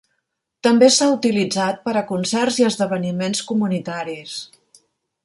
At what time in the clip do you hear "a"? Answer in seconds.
2.01-2.03